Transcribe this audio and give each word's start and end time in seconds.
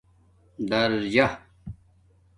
دَرجہ 0.69 1.27